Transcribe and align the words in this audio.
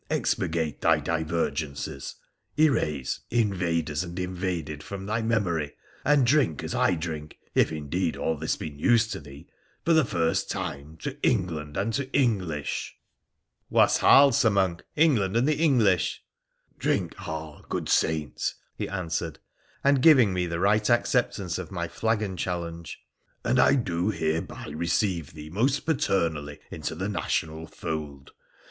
Expurgate 0.09 0.81
thy 0.81 0.99
divergences; 0.99 2.15
erase" 2.57 3.19
invaders 3.45 4.03
and 4.03 4.17
invaded" 4.17 4.81
from 4.83 5.05
thy 5.05 5.21
memory, 5.21 5.73
and 6.03 6.25
drink 6.25 6.63
as 6.63 6.73
I 6.73 6.95
drink— 6.95 7.37
if, 7.53 7.71
indeed, 7.71 8.17
all 8.17 8.35
this 8.35 8.57
be 8.57 8.71
news 8.71 9.05
to 9.09 9.19
thee— 9.19 9.45
for 9.85 9.93
the 9.93 10.03
first 10.03 10.49
time 10.49 10.97
to" 11.03 11.19
England 11.21 11.77
aad 11.77 11.93
to 11.93 12.07
Enerlish 12.17 12.93
|"' 12.99 13.33
PHRA 13.71 13.71
THE 13.71 13.75
PHCENICIAN 13.75 13.75
121 13.75 13.81
«Waes 13.83 13.97
hael, 13.97 14.31
Sir 14.31 14.49
Monk—" 14.49 14.83
England 14.95 15.37
and 15.37 15.47
the 15.47 15.57
English 15.63 16.23
i 16.25 16.73
"''Drink 16.79 17.15
hael, 17.17 17.63
good 17.69 17.87
saint!' 17.87 18.55
he 18.79 18.89
answered, 18.89 19.37
giving 20.01 20.33
me 20.33 20.47
the 20.47 20.59
right 20.59 20.89
acceptance 20.89 21.59
of 21.59 21.69
my 21.71 21.87
flagon 21.87 22.35
challenge, 22.37 22.97
'and 23.45 23.59
I 23.59 23.75
do 23.75 24.09
hereby 24.09 24.65
receive 24.69 25.35
thee 25.35 25.51
most 25.51 25.81
paternally 25.81 26.57
into 26.71 26.95
the 26.95 27.07
national 27.07 27.67
fold 27.67 28.31